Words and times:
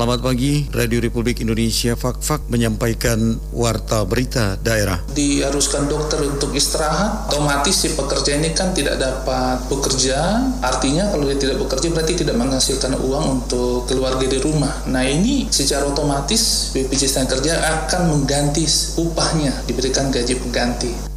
Selamat 0.00 0.24
pagi, 0.24 0.64
Radio 0.72 0.96
Republik 0.96 1.44
Indonesia 1.44 1.92
Fak-Fak 1.92 2.48
menyampaikan 2.48 3.36
warta 3.52 4.00
berita 4.08 4.56
daerah. 4.56 4.96
Diharuskan 5.12 5.92
dokter 5.92 6.24
untuk 6.24 6.56
istirahat, 6.56 7.28
otomatis 7.28 7.84
si 7.84 7.92
pekerja 7.92 8.40
ini 8.40 8.56
kan 8.56 8.72
tidak 8.72 8.96
dapat 8.96 9.60
bekerja, 9.68 10.40
artinya 10.64 11.12
kalau 11.12 11.28
dia 11.28 11.36
tidak 11.36 11.60
bekerja 11.60 11.92
berarti 11.92 12.16
tidak 12.16 12.32
menghasilkan 12.40 12.96
uang 12.96 13.44
untuk 13.44 13.84
keluarga 13.92 14.24
di 14.24 14.40
rumah. 14.40 14.72
Nah 14.88 15.04
ini 15.04 15.52
secara 15.52 15.84
otomatis 15.84 16.72
BPJS 16.72 17.20
Kerja 17.28 17.60
akan 17.60 18.08
mengganti 18.08 18.64
upahnya, 18.96 19.52
diberikan 19.68 20.08
gaji 20.08 20.32
pengganti. 20.40 21.09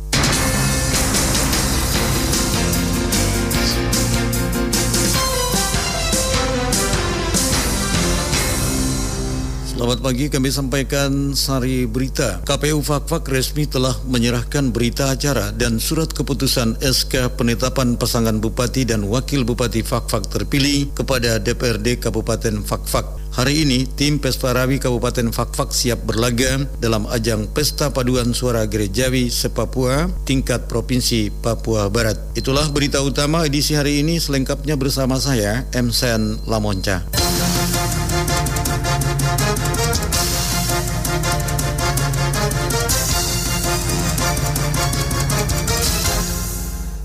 Selamat 9.84 10.00
pagi, 10.00 10.32
kami 10.32 10.48
sampaikan 10.48 11.12
sari 11.36 11.84
berita. 11.84 12.40
KPU 12.48 12.80
Fakfak 12.80 13.28
resmi 13.28 13.68
telah 13.68 13.92
menyerahkan 14.08 14.72
berita 14.72 15.12
acara 15.12 15.52
dan 15.52 15.76
surat 15.76 16.08
keputusan 16.08 16.80
SK 16.80 17.36
penetapan 17.36 18.00
pasangan 18.00 18.40
bupati 18.40 18.88
dan 18.88 19.04
wakil 19.12 19.44
bupati 19.44 19.84
Fakfak 19.84 20.32
terpilih 20.32 20.88
kepada 20.96 21.36
DPRD 21.36 22.00
Kabupaten 22.00 22.64
Fakfak. 22.64 23.04
Hari 23.36 23.68
ini, 23.68 23.84
tim 24.00 24.24
Pesparawi 24.24 24.80
Kabupaten 24.80 25.36
Fakfak 25.36 25.76
siap 25.76 26.08
berlaga 26.08 26.64
dalam 26.80 27.04
ajang 27.12 27.52
Pesta 27.52 27.92
Paduan 27.92 28.32
Suara 28.32 28.64
Gerejawi 28.64 29.28
Sepapua 29.28 30.08
tingkat 30.24 30.72
Provinsi 30.72 31.28
Papua 31.28 31.92
Barat. 31.92 32.16
Itulah 32.40 32.72
berita 32.72 33.04
utama 33.04 33.44
edisi 33.44 33.76
hari 33.76 34.00
ini 34.00 34.16
selengkapnya 34.16 34.80
bersama 34.80 35.20
saya, 35.20 35.68
M. 35.76 35.92
Sen 35.92 36.40
Lamonca. 36.48 37.04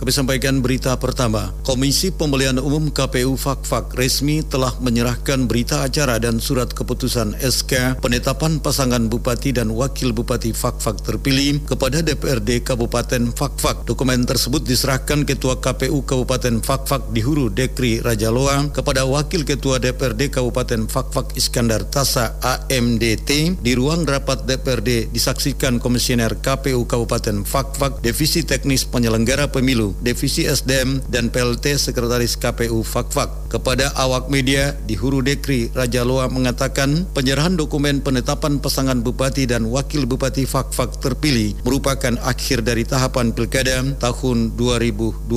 Kami 0.08 0.24
sampaikan 0.24 0.64
berita 0.64 0.96
pertama. 0.96 1.52
Komisi 1.68 2.08
Pemilihan 2.08 2.56
Umum 2.56 2.88
KPU 2.88 3.36
Fakfak 3.36 3.92
resmi 3.92 4.40
telah 4.40 4.72
menyerahkan 4.80 5.44
berita 5.44 5.84
acara 5.84 6.16
dan 6.16 6.40
surat 6.40 6.72
keputusan 6.72 7.36
SK 7.36 8.00
penetapan 8.00 8.56
pasangan 8.56 9.04
bupati 9.04 9.52
dan 9.52 9.68
wakil 9.68 10.16
bupati 10.16 10.56
Fakfak 10.56 11.04
terpilih 11.04 11.60
kepada 11.68 12.00
DPRD 12.00 12.64
Kabupaten 12.64 13.36
Fakfak. 13.36 13.84
Dokumen 13.84 14.24
tersebut 14.24 14.64
diserahkan 14.64 15.28
Ketua 15.28 15.60
KPU 15.60 16.00
Kabupaten 16.00 16.64
Fakfak 16.64 17.12
di 17.12 17.20
Huru 17.20 17.52
Dekri 17.52 18.00
Raja 18.00 18.32
Loa 18.32 18.64
kepada 18.72 19.04
Wakil 19.04 19.44
Ketua 19.44 19.76
DPRD 19.76 20.32
Kabupaten 20.32 20.88
Fakfak 20.88 21.36
Iskandar 21.36 21.84
Tasa 21.84 22.40
AMDT 22.40 23.60
di 23.60 23.76
ruang 23.76 24.08
rapat 24.08 24.48
DPRD 24.48 25.12
disaksikan 25.12 25.76
Komisioner 25.76 26.40
KPU 26.40 26.88
Kabupaten 26.88 27.44
Fakfak 27.44 28.00
Divisi 28.00 28.40
Teknis 28.40 28.88
Penyelenggara 28.88 29.52
Pemilu 29.52 29.97
Divisi 29.98 30.46
SDM 30.46 31.02
dan 31.10 31.28
PLT 31.28 31.74
Sekretaris 31.78 32.38
KPU 32.38 32.86
Fakfak. 32.86 33.48
Kepada 33.48 33.90
awak 33.96 34.28
media 34.28 34.76
di 34.84 34.92
Huru 34.92 35.24
Dekri 35.24 35.72
Raja 35.72 36.04
Loa 36.04 36.28
mengatakan 36.28 37.08
penyerahan 37.16 37.56
dokumen 37.56 38.04
penetapan 38.04 38.60
pasangan 38.60 39.00
bupati 39.00 39.48
dan 39.48 39.64
wakil 39.72 40.04
bupati 40.04 40.44
Fakfak 40.44 41.00
terpilih 41.00 41.56
merupakan 41.64 42.14
akhir 42.20 42.60
dari 42.60 42.84
tahapan 42.84 43.32
pilkada 43.32 43.80
tahun 43.96 44.52
2020. 44.54 45.32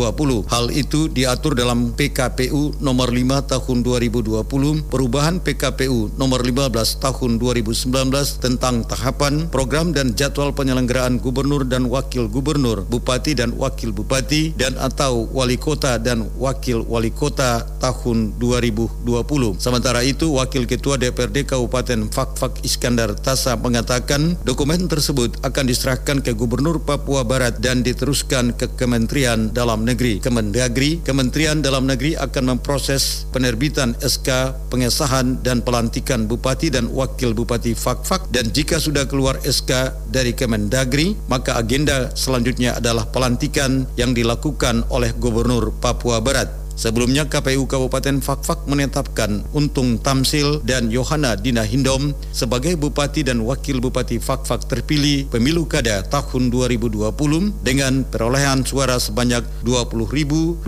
Hal 0.51 0.65
itu 0.75 1.07
diatur 1.07 1.55
dalam 1.55 1.95
PKPU 1.95 2.83
nomor 2.83 3.15
5 3.15 3.47
tahun 3.47 3.77
2020 3.83 4.91
perubahan 4.91 5.39
PKPU 5.39 6.13
nomor 6.19 6.43
15 6.43 6.99
tahun 6.99 7.39
2019 7.39 8.43
tentang 8.43 8.83
tahapan, 8.85 9.47
program 9.47 9.95
dan 9.95 10.13
jadwal 10.13 10.51
penyelenggaraan 10.51 11.17
gubernur 11.17 11.63
dan 11.63 11.87
wakil 11.87 12.27
gubernur, 12.27 12.83
bupati 12.85 13.33
dan 13.33 13.55
wakil 13.55 13.95
bupati 13.95 14.50
dan 14.55 14.77
atau 14.79 15.27
wali 15.31 15.57
kota 15.59 15.97
dan 16.01 16.27
wakil 16.39 16.83
wali 16.87 17.11
kota 17.11 17.65
tahun 17.81 18.37
2020. 18.37 19.09
Sementara 19.57 20.05
itu, 20.05 20.31
Wakil 20.37 20.69
Ketua 20.69 20.95
DPRD 21.01 21.49
Kabupaten 21.49 22.07
Fakfak 22.13 22.61
Iskandar 22.61 23.17
Tasa 23.17 23.57
mengatakan 23.57 24.37
dokumen 24.45 24.85
tersebut 24.87 25.41
akan 25.41 25.65
diserahkan 25.67 26.21
ke 26.21 26.31
Gubernur 26.37 26.81
Papua 26.81 27.25
Barat 27.25 27.59
dan 27.59 27.81
diteruskan 27.81 28.53
ke 28.55 28.69
Kementerian 28.77 29.51
Dalam 29.51 29.83
Negeri. 29.83 30.21
Kemendagri, 30.21 31.01
Kementerian 31.01 31.59
Dalam 31.59 31.89
Negeri 31.89 32.15
akan 32.15 32.57
memproses 32.57 33.25
penerbitan 33.35 33.97
SK 33.99 34.55
pengesahan 34.71 35.41
dan 35.43 35.59
pelantikan 35.65 36.29
Bupati 36.29 36.71
dan 36.71 36.87
Wakil 36.89 37.35
Bupati 37.35 37.73
Fakfak 37.75 38.31
dan 38.31 38.49
jika 38.55 38.79
sudah 38.79 39.05
keluar 39.09 39.37
SK 39.43 39.91
dari 40.07 40.31
Kemendagri, 40.31 41.17
maka 41.27 41.59
agenda 41.59 42.13
selanjutnya 42.15 42.79
adalah 42.79 43.07
pelantikan 43.11 43.83
yang 43.99 44.15
dilakukan 44.15 44.30
dilakukan 44.31 44.87
oleh 44.87 45.11
Gubernur 45.19 45.75
Papua 45.83 46.23
Barat. 46.23 46.47
Sebelumnya 46.71 47.27
KPU 47.27 47.67
Kabupaten 47.67 48.23
Fakfak 48.23 48.63
menetapkan 48.63 49.43
Untung 49.51 49.99
Tamsil 49.99 50.63
dan 50.63 50.87
Yohana 50.87 51.35
Dina 51.35 51.67
Hindom 51.67 52.15
sebagai 52.31 52.79
Bupati 52.79 53.27
dan 53.27 53.43
Wakil 53.43 53.83
Bupati 53.83 54.23
Fakfak 54.23 54.71
terpilih 54.71 55.27
pemilu 55.27 55.67
kada 55.67 55.99
tahun 56.07 56.47
2020 56.47 57.11
dengan 57.59 58.07
perolehan 58.07 58.63
suara 58.63 59.03
sebanyak 59.03 59.43
20.271 59.67 60.63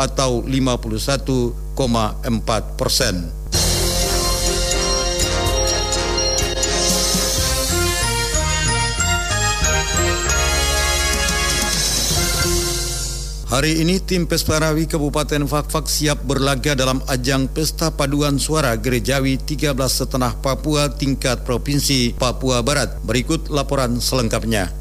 atau 0.00 0.40
51,4 0.40 2.80
persen. 2.80 3.35
Hari 13.46 13.78
ini 13.78 14.02
tim 14.02 14.26
Pesparawi 14.26 14.90
Kabupaten 14.90 15.46
Fakfak 15.46 15.86
siap 15.86 16.18
berlaga 16.26 16.74
dalam 16.74 16.98
ajang 17.06 17.46
Pesta 17.46 17.94
Paduan 17.94 18.42
Suara 18.42 18.74
Gerejawi 18.74 19.38
13 19.38 19.70
Setenah 19.86 20.34
Papua 20.42 20.90
tingkat 20.90 21.46
Provinsi 21.46 22.10
Papua 22.18 22.66
Barat. 22.66 22.98
Berikut 23.06 23.46
laporan 23.46 24.02
selengkapnya. 24.02 24.74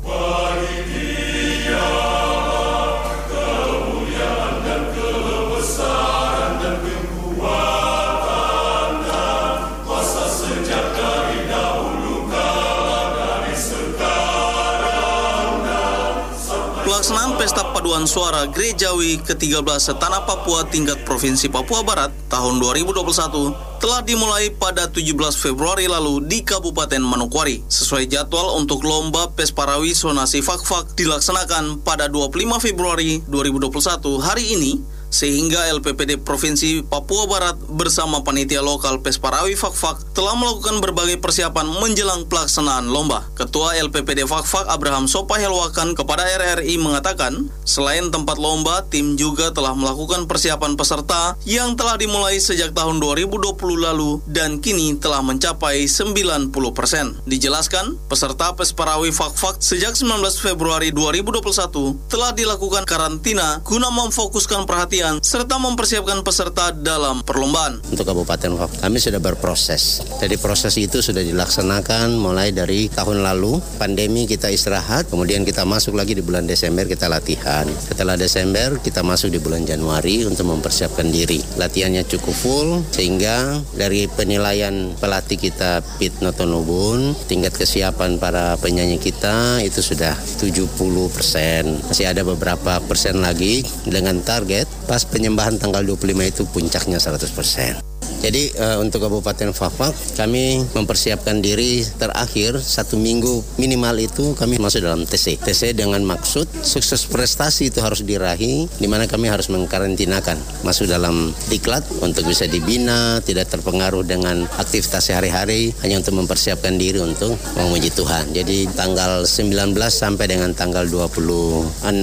Paduan 17.85 18.09
Suara 18.09 18.49
Gerejawi 18.49 19.21
ke-13 19.21 19.61
Setanah 19.77 20.25
Papua 20.25 20.65
tingkat 20.65 21.05
Provinsi 21.05 21.53
Papua 21.53 21.85
Barat 21.85 22.09
tahun 22.33 22.57
2021 22.57 23.77
telah 23.77 24.01
dimulai 24.01 24.49
pada 24.57 24.89
17 24.89 25.13
Februari 25.37 25.85
lalu 25.85 26.25
di 26.25 26.41
Kabupaten 26.41 26.97
Manokwari. 26.97 27.61
Sesuai 27.69 28.09
jadwal 28.09 28.57
untuk 28.57 28.81
lomba 28.81 29.29
Pesparawi 29.37 29.93
Sonasi 29.93 30.41
Fakfak 30.41 30.97
dilaksanakan 30.97 31.85
pada 31.85 32.09
25 32.09 32.57
Februari 32.57 33.21
2021 33.29 33.69
hari 34.17 34.57
ini 34.57 34.81
sehingga 35.15 35.71
LPPD 35.71 36.19
Provinsi 36.19 36.83
Papua 36.83 37.23
Barat 37.23 37.55
bersama 37.71 38.19
panitia 38.19 38.59
lokal 38.59 38.99
Pesparawi 38.99 39.55
Fakfak 39.55 40.11
telah 40.11 40.35
melakukan 40.35 40.83
berbagai 40.83 41.23
persiapan 41.23 41.71
menjelang 41.79 42.27
pelaksanaan 42.27 42.91
lomba. 42.91 43.23
Ketua 43.39 43.79
LPPD 43.79 44.27
Fakfak 44.27 44.67
Abraham 44.67 45.07
Sopahelwakan 45.07 45.95
kepada 45.95 46.27
RRI 46.27 46.75
mengatakan, 46.83 47.47
selain 47.63 48.11
tempat 48.11 48.35
lomba, 48.35 48.83
tim 48.91 49.15
juga 49.15 49.55
telah 49.55 49.71
melakukan 49.71 50.27
persiapan 50.27 50.75
peserta 50.75 51.39
yang 51.47 51.79
telah 51.79 51.95
dimulai 51.95 52.35
sejak 52.35 52.75
tahun 52.75 52.99
2020 52.99 53.55
lalu 53.79 54.19
dan 54.27 54.59
kini 54.59 54.99
telah 54.99 55.23
mencapai 55.23 55.87
90 55.87 56.51
persen. 56.75 57.15
Dijelaskan, 57.23 57.95
peserta 58.11 58.51
Pesparawi 58.51 59.15
Fakfak 59.15 59.63
sejak 59.63 59.95
19 59.95 60.19
Februari 60.43 60.91
2021 60.91 62.11
telah 62.11 62.35
dilakukan 62.35 62.83
karantina 62.83 63.63
guna 63.63 63.87
memfokuskan 63.93 64.67
perhatian 64.67 65.04
serta 65.21 65.61
mempersiapkan 65.61 66.25
peserta 66.25 66.73
dalam 66.73 67.21
perlombaan. 67.21 67.81
Untuk 67.89 68.05
Kabupaten 68.05 68.67
kami 68.81 68.97
sudah 68.97 69.21
berproses. 69.21 70.01
Jadi 70.17 70.35
proses 70.41 70.73
itu 70.81 70.99
sudah 71.01 71.21
dilaksanakan 71.21 72.17
mulai 72.17 72.49
dari 72.49 72.89
tahun 72.89 73.21
lalu. 73.21 73.61
Pandemi 73.77 74.25
kita 74.25 74.49
istirahat, 74.49 75.09
kemudian 75.09 75.45
kita 75.45 75.63
masuk 75.63 75.93
lagi 75.93 76.17
di 76.17 76.23
bulan 76.25 76.49
Desember 76.49 76.89
kita 76.89 77.05
latihan. 77.05 77.67
Setelah 77.69 78.17
Desember 78.17 78.81
kita 78.81 79.05
masuk 79.05 79.29
di 79.33 79.39
bulan 79.39 79.63
Januari 79.63 80.25
untuk 80.25 80.49
mempersiapkan 80.49 81.09
diri. 81.13 81.41
Latihannya 81.59 82.03
cukup 82.09 82.35
full 82.35 82.69
sehingga 82.89 83.61
dari 83.77 84.09
penilaian 84.09 84.93
pelatih 84.97 85.37
kita 85.37 85.85
Pit 86.01 86.19
Notonubun, 86.21 87.13
tingkat 87.29 87.53
kesiapan 87.53 88.17
para 88.17 88.57
penyanyi 88.57 88.97
kita 88.97 89.61
itu 89.61 89.81
sudah 89.83 90.15
70 90.39 90.65
persen. 91.11 91.77
Masih 91.85 92.09
ada 92.09 92.25
beberapa 92.25 92.81
persen 92.83 93.21
lagi 93.21 93.65
dengan 93.85 94.19
target 94.25 94.65
pas 94.95 95.03
penyembahan 95.11 95.59
tanggal 95.59 95.83
25 95.83 96.07
itu 96.23 96.47
puncaknya 96.55 96.95
100%. 97.03 97.94
Jadi 98.25 98.49
uh, 98.57 98.81
untuk 98.81 99.05
Kabupaten 99.05 99.53
Fakfak 99.53 99.93
kami 100.17 100.65
mempersiapkan 100.73 101.45
diri 101.45 101.85
terakhir 102.01 102.57
satu 102.57 102.97
minggu 102.97 103.61
minimal 103.61 104.01
itu 104.01 104.33
kami 104.33 104.57
masuk 104.57 104.81
dalam 104.81 105.05
TC. 105.05 105.37
TC 105.37 105.77
dengan 105.77 106.01
maksud 106.01 106.49
sukses 106.65 107.05
prestasi 107.05 107.69
itu 107.69 107.85
harus 107.85 108.01
dirahi 108.01 108.65
di 108.81 108.87
mana 108.89 109.05
kami 109.05 109.29
harus 109.29 109.45
mengkarantinakan 109.53 110.41
masuk 110.65 110.89
dalam 110.89 111.37
diklat 111.53 111.85
untuk 112.01 112.25
bisa 112.25 112.49
dibina, 112.49 113.21
tidak 113.21 113.53
terpengaruh 113.53 114.01
dengan 114.01 114.49
aktivitas 114.57 115.05
sehari-hari 115.05 115.69
hanya 115.85 116.01
untuk 116.01 116.17
mempersiapkan 116.17 116.81
diri 116.81 116.97
untuk 117.05 117.37
memuji 117.53 117.93
Tuhan. 117.93 118.33
Jadi 118.33 118.65
tanggal 118.73 119.29
19 119.29 119.69
sampai 119.85 120.25
dengan 120.25 120.49
tanggal 120.57 120.89
26 120.89 121.93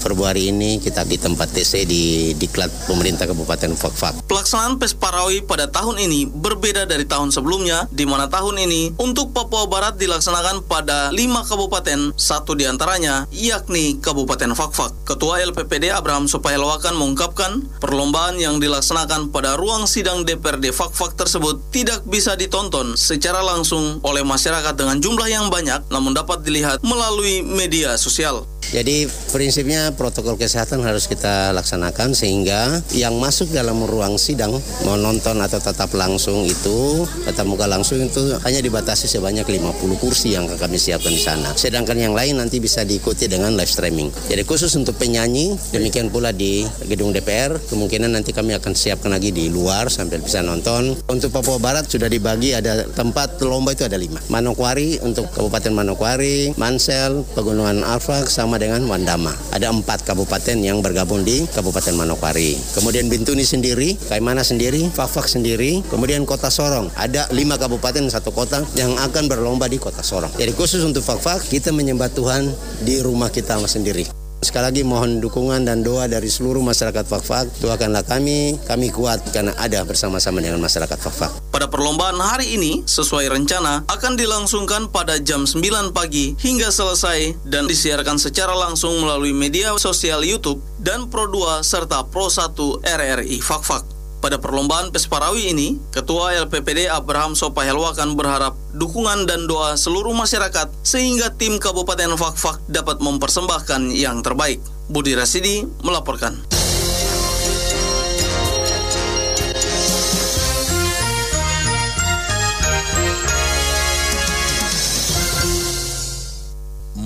Februari 0.00 0.48
ini 0.48 0.80
kita 0.80 1.04
di 1.04 1.20
tempat 1.20 1.52
TC 1.52 1.84
di 1.84 2.32
diklat 2.40 2.72
pemerintah 2.88 3.28
Kabupaten 3.28 3.76
Fakfak. 3.76 4.24
Pelaksanaan 4.24 4.80
PES 4.80 4.96
Parawi 4.96 5.44
pada 5.44 5.57
tahun 5.66 5.98
ini 5.98 6.30
berbeda 6.30 6.86
dari 6.86 7.02
tahun 7.02 7.34
sebelumnya, 7.34 7.90
di 7.90 8.06
mana 8.06 8.30
tahun 8.30 8.62
ini 8.62 8.94
untuk 9.02 9.34
Papua 9.34 9.66
Barat 9.66 9.98
dilaksanakan 9.98 10.70
pada 10.70 11.10
lima 11.10 11.42
kabupaten, 11.42 12.14
satu 12.14 12.54
di 12.54 12.70
antaranya 12.70 13.26
yakni 13.34 13.98
Kabupaten 13.98 14.54
Fakfak. 14.54 14.94
Ketua 15.02 15.42
LPPD 15.42 15.90
Abraham 15.90 16.30
Supahelwakan 16.30 16.94
mengungkapkan 16.94 17.66
perlombaan 17.82 18.38
yang 18.38 18.62
dilaksanakan 18.62 19.34
pada 19.34 19.58
ruang 19.58 19.90
sidang 19.90 20.22
DPRD 20.22 20.70
Fakfak 20.70 21.18
tersebut 21.18 21.58
tidak 21.74 22.06
bisa 22.06 22.38
ditonton 22.38 22.94
secara 22.94 23.40
langsung 23.40 23.98
oleh 24.04 24.22
masyarakat 24.22 24.76
dengan 24.76 25.00
jumlah 25.00 25.26
yang 25.26 25.48
banyak, 25.48 25.88
namun 25.88 26.12
dapat 26.12 26.44
dilihat 26.44 26.84
melalui 26.84 27.40
media 27.40 27.96
sosial. 27.96 28.44
Jadi 28.68 29.08
prinsipnya 29.32 29.96
protokol 29.96 30.36
kesehatan 30.36 30.84
harus 30.84 31.08
kita 31.08 31.56
laksanakan 31.56 32.12
sehingga 32.12 32.84
yang 32.92 33.16
masuk 33.16 33.48
dalam 33.48 33.80
ruang 33.88 34.20
sidang 34.20 34.60
mau 34.84 34.96
nonton 35.00 35.40
atau 35.48 35.64
tetap 35.64 35.88
langsung 35.96 36.44
itu 36.44 37.08
tetap 37.24 37.48
muka 37.48 37.64
langsung 37.64 38.04
itu 38.04 38.36
hanya 38.44 38.60
dibatasi 38.60 39.08
sebanyak 39.08 39.48
50 39.48 39.96
kursi 39.96 40.36
yang 40.36 40.44
kami 40.44 40.76
siapkan 40.76 41.10
di 41.10 41.22
sana. 41.22 41.56
Sedangkan 41.56 41.96
yang 41.96 42.12
lain 42.12 42.36
nanti 42.36 42.60
bisa 42.60 42.84
diikuti 42.84 43.24
dengan 43.24 43.56
live 43.56 43.72
streaming. 43.72 44.12
Jadi 44.28 44.44
khusus 44.44 44.68
untuk 44.76 45.00
penyanyi 45.00 45.56
demikian 45.72 46.12
pula 46.12 46.36
di 46.36 46.68
gedung 46.84 47.16
DPR 47.16 47.56
kemungkinan 47.56 48.12
nanti 48.12 48.36
kami 48.36 48.52
akan 48.60 48.76
siapkan 48.76 49.08
lagi 49.08 49.32
di 49.32 49.48
luar 49.48 49.88
sambil 49.88 50.20
bisa 50.20 50.44
nonton. 50.44 50.92
Untuk 51.08 51.32
Papua 51.32 51.56
Barat 51.56 51.88
sudah 51.88 52.12
dibagi 52.12 52.52
ada 52.52 52.84
tempat 52.92 53.40
lomba 53.40 53.72
itu 53.72 53.88
ada 53.88 53.96
lima. 53.96 54.20
Manokwari 54.28 55.00
untuk 55.00 55.30
Kabupaten 55.32 55.72
Manokwari, 55.72 56.52
Mansel, 56.58 57.22
Pegunungan 57.32 57.86
Alfak 57.86 58.26
sama 58.26 58.58
dengan 58.58 58.84
Wandama. 58.90 59.30
Ada 59.54 59.70
empat 59.70 60.02
kabupaten 60.04 60.58
yang 60.58 60.82
bergabung 60.82 61.22
di 61.22 61.46
Kabupaten 61.48 61.94
Manokwari. 61.94 62.58
Kemudian 62.74 63.06
Bintuni 63.06 63.46
sendiri, 63.46 63.94
Kaimana 64.10 64.42
sendiri, 64.42 64.90
Fafak 64.90 65.27
sendiri, 65.28 65.84
kemudian 65.92 66.24
Kota 66.24 66.48
Sorong. 66.48 66.88
Ada 66.96 67.28
lima 67.36 67.60
kabupaten 67.60 68.08
satu 68.08 68.32
kota 68.32 68.64
yang 68.72 68.96
akan 68.96 69.28
berlomba 69.28 69.68
di 69.68 69.76
Kota 69.76 70.00
Sorong. 70.00 70.32
Jadi 70.40 70.56
khusus 70.56 70.80
untuk 70.80 71.04
Fafak, 71.04 71.44
kita 71.46 71.68
menyembah 71.70 72.08
Tuhan 72.08 72.48
di 72.82 73.04
rumah 73.04 73.28
kita 73.28 73.60
sendiri. 73.68 74.08
Sekali 74.38 74.70
lagi 74.70 74.82
mohon 74.86 75.18
dukungan 75.18 75.66
dan 75.66 75.82
doa 75.82 76.06
dari 76.06 76.30
seluruh 76.30 76.62
masyarakat 76.62 77.02
Fakfak. 77.10 77.58
Doakanlah 77.58 78.06
kami, 78.06 78.54
kami 78.70 78.94
kuat 78.94 79.18
karena 79.34 79.50
ada 79.58 79.82
bersama-sama 79.82 80.38
dengan 80.38 80.62
masyarakat 80.62 80.94
Fakfak. 80.94 81.50
Pada 81.50 81.66
perlombaan 81.66 82.14
hari 82.22 82.54
ini, 82.54 82.86
sesuai 82.86 83.34
rencana, 83.34 83.82
akan 83.90 84.14
dilangsungkan 84.14 84.94
pada 84.94 85.18
jam 85.18 85.42
9 85.42 85.90
pagi 85.90 86.38
hingga 86.38 86.70
selesai 86.70 87.34
dan 87.50 87.66
disiarkan 87.66 88.22
secara 88.22 88.54
langsung 88.54 88.94
melalui 89.02 89.34
media 89.34 89.74
sosial 89.74 90.22
YouTube 90.22 90.62
dan 90.78 91.10
Pro 91.10 91.26
2 91.26 91.66
serta 91.66 92.06
Pro 92.06 92.30
1 92.30 92.54
RRI 92.86 93.42
Fakfak. 93.42 93.97
Pada 94.18 94.34
perlombaan 94.34 94.90
Pesparawi 94.90 95.54
ini, 95.54 95.78
Ketua 95.94 96.34
LPPD 96.42 96.90
Abraham 96.90 97.38
Sopahelwakan 97.38 98.18
berharap 98.18 98.58
dukungan 98.74 99.30
dan 99.30 99.46
doa 99.46 99.78
seluruh 99.78 100.10
masyarakat 100.10 100.66
sehingga 100.82 101.30
tim 101.38 101.62
Kabupaten 101.62 102.18
Fakfak 102.18 102.58
dapat 102.66 102.98
mempersembahkan 102.98 103.94
yang 103.94 104.18
terbaik. 104.26 104.58
Budi 104.90 105.14
Rasidi 105.14 105.62
melaporkan. 105.86 106.34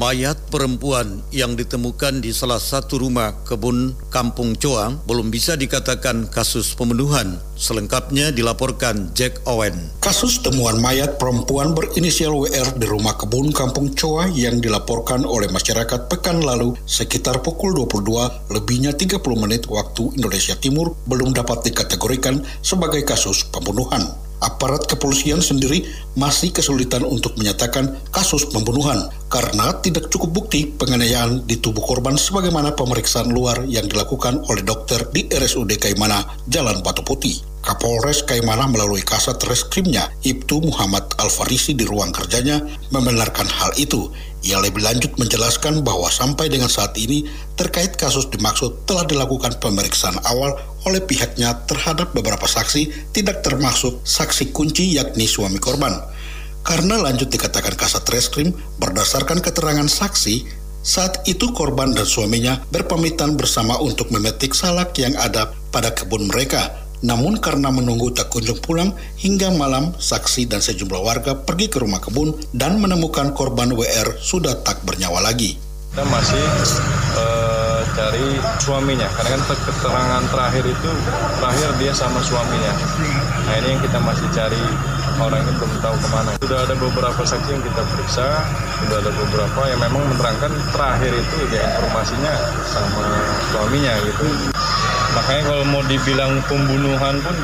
Mayat 0.03 0.51
perempuan 0.51 1.23
yang 1.31 1.55
ditemukan 1.55 2.27
di 2.27 2.35
salah 2.35 2.59
satu 2.59 3.07
rumah 3.07 3.39
kebun 3.47 3.95
Kampung 4.11 4.59
Coang 4.59 4.99
belum 5.07 5.31
bisa 5.31 5.55
dikatakan 5.55 6.27
kasus 6.27 6.75
pembunuhan. 6.75 7.39
Selengkapnya 7.55 8.35
dilaporkan 8.35 9.15
Jack 9.15 9.47
Owen. 9.47 9.79
Kasus 10.03 10.43
temuan 10.43 10.83
mayat 10.83 11.23
perempuan 11.23 11.71
berinisial 11.71 12.35
WR 12.35 12.75
di 12.83 12.91
rumah 12.91 13.15
kebun 13.15 13.55
Kampung 13.55 13.95
Coa 13.95 14.27
yang 14.27 14.59
dilaporkan 14.59 15.23
oleh 15.23 15.47
masyarakat 15.55 16.11
pekan 16.11 16.43
lalu 16.43 16.75
sekitar 16.83 17.39
pukul 17.39 17.71
22 17.71 18.59
lebihnya 18.59 18.99
30 18.99 19.23
menit 19.39 19.71
waktu 19.71 20.19
Indonesia 20.19 20.59
Timur 20.59 20.99
belum 21.07 21.31
dapat 21.31 21.71
dikategorikan 21.71 22.43
sebagai 22.59 23.07
kasus 23.07 23.47
pembunuhan 23.55 24.32
aparat 24.43 24.91
kepolisian 24.91 25.39
sendiri 25.39 25.87
masih 26.19 26.51
kesulitan 26.51 27.07
untuk 27.07 27.39
menyatakan 27.39 27.95
kasus 28.11 28.51
pembunuhan 28.51 29.07
karena 29.31 29.79
tidak 29.81 30.11
cukup 30.11 30.45
bukti 30.45 30.67
penganiayaan 30.67 31.47
di 31.47 31.63
tubuh 31.63 31.81
korban 31.81 32.19
sebagaimana 32.19 32.75
pemeriksaan 32.75 33.31
luar 33.31 33.63
yang 33.71 33.87
dilakukan 33.87 34.43
oleh 34.51 34.67
dokter 34.67 35.07
di 35.15 35.31
RSUD 35.31 35.79
Kaimana, 35.79 36.27
Jalan 36.51 36.83
Batu 36.83 37.07
Putih. 37.07 37.52
Kapolres 37.63 38.27
Kaimana 38.27 38.67
melalui 38.67 39.07
kasat 39.07 39.39
reskrimnya, 39.47 40.11
Ibtu 40.27 40.67
Muhammad 40.67 41.15
Al-Farisi 41.15 41.79
di 41.79 41.87
ruang 41.87 42.11
kerjanya 42.11 42.59
membenarkan 42.91 43.47
hal 43.47 43.71
itu 43.79 44.11
ia 44.43 44.59
lebih 44.59 44.83
lanjut 44.83 45.15
menjelaskan 45.23 45.87
bahwa 45.87 46.11
sampai 46.11 46.51
dengan 46.51 46.67
saat 46.67 46.99
ini 46.99 47.23
terkait 47.55 47.95
kasus 47.95 48.27
dimaksud 48.27 48.83
telah 48.91 49.07
dilakukan 49.07 49.55
pemeriksaan 49.63 50.19
awal 50.27 50.59
oleh 50.83 50.99
pihaknya 50.99 51.55
terhadap 51.71 52.11
beberapa 52.11 52.51
saksi 52.51 53.15
tidak 53.15 53.47
termasuk 53.47 54.03
saksi 54.03 54.51
kunci 54.51 54.99
yakni 54.99 55.31
suami 55.31 55.63
korban. 55.63 55.95
Karena 56.67 56.99
lanjut 56.99 57.31
dikatakan 57.31 57.79
kasat 57.79 58.03
reskrim 58.11 58.51
berdasarkan 58.83 59.39
keterangan 59.39 59.87
saksi 59.87 60.63
saat 60.83 61.23
itu 61.31 61.55
korban 61.55 61.95
dan 61.95 62.03
suaminya 62.03 62.59
berpamitan 62.75 63.39
bersama 63.39 63.79
untuk 63.79 64.11
memetik 64.11 64.51
salak 64.51 64.99
yang 64.99 65.15
ada 65.15 65.55
pada 65.71 65.95
kebun 65.95 66.27
mereka 66.27 66.82
namun 67.03 67.35
karena 67.43 67.69
menunggu 67.75 68.15
tak 68.15 68.31
kunjung 68.31 68.63
pulang 68.63 68.95
hingga 69.19 69.51
malam, 69.51 69.91
saksi 69.99 70.47
dan 70.47 70.63
sejumlah 70.63 71.03
warga 71.03 71.35
pergi 71.35 71.67
ke 71.67 71.83
rumah 71.83 71.99
kebun 71.99 72.39
dan 72.55 72.79
menemukan 72.79 73.35
korban 73.35 73.75
WR 73.75 74.23
sudah 74.23 74.63
tak 74.63 74.87
bernyawa 74.87 75.19
lagi. 75.19 75.59
Kita 75.93 76.09
masih 76.09 76.41
uh, 77.21 77.85
cari 77.93 78.41
suaminya, 78.63 79.05
karena 79.19 79.37
kan 79.37 79.43
keterangan 79.61 80.23
terakhir 80.33 80.65
itu 80.65 80.91
terakhir 81.37 81.71
dia 81.77 81.93
sama 81.93 82.23
suaminya. 82.25 82.73
Nah 83.45 83.55
ini 83.61 83.77
yang 83.77 83.83
kita 83.85 83.99
masih 84.01 84.25
cari 84.33 84.63
orang 85.21 85.45
ini 85.45 85.53
belum 85.59 85.73
tahu 85.85 85.97
ke 86.01 86.09
mana. 86.09 86.31
Sudah 86.41 86.59
ada 86.65 86.75
beberapa 86.79 87.21
saksi 87.21 87.51
yang 87.53 87.61
kita 87.61 87.83
periksa, 87.93 88.47
sudah 88.81 88.97
ada 89.05 89.11
beberapa 89.13 89.61
yang 89.69 89.81
memang 89.85 90.03
menerangkan 90.17 90.53
terakhir 90.73 91.13
itu 91.13 91.37
ya 91.53 91.61
informasinya 91.77 92.33
sama 92.65 93.05
suaminya 93.53 93.93
gitu 94.07 94.25
makanya 95.13 95.43
kalau 95.49 95.65
mau 95.69 95.83
dibilang 95.85 96.33
pembunuhan 96.49 97.17
pun 97.21 97.37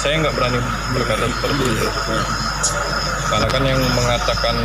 saya 0.00 0.22
nggak 0.22 0.34
berani 0.36 0.58
berkata 0.94 1.24
seperti 1.28 1.64
itu 1.66 1.88
karena 3.26 3.46
kan 3.50 3.62
yang 3.66 3.80
mengatakan 3.92 4.56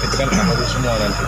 itu 0.00 0.14
kan 0.16 0.28
ahli 0.32 0.64
semua 0.64 0.94
nanti 0.96 1.24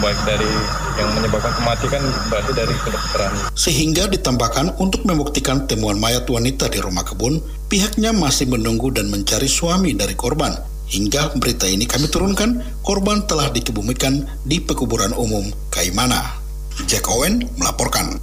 baik 0.00 0.20
dari 0.24 0.50
yang 0.96 1.08
menyebabkan 1.12 1.52
kematian 1.60 2.02
berarti 2.32 2.52
dari 2.56 2.74
kedokteran 2.80 3.32
sehingga 3.52 4.08
ditambahkan 4.08 4.80
untuk 4.80 5.04
membuktikan 5.04 5.68
temuan 5.68 6.00
mayat 6.00 6.24
wanita 6.24 6.72
di 6.72 6.80
rumah 6.80 7.04
kebun 7.04 7.38
pihaknya 7.68 8.16
masih 8.16 8.48
menunggu 8.48 8.88
dan 8.88 9.12
mencari 9.12 9.46
suami 9.46 9.92
dari 9.92 10.16
korban 10.16 10.56
Hingga 10.88 11.36
berita 11.36 11.68
ini 11.68 11.84
kami 11.84 12.08
turunkan, 12.08 12.64
korban 12.80 13.20
telah 13.28 13.52
dikebumikan 13.52 14.24
di 14.48 14.56
pekuburan 14.56 15.12
umum 15.12 15.44
Kaimana. 15.68 16.32
Jack 16.88 17.12
Owen 17.12 17.44
melaporkan. 17.60 18.16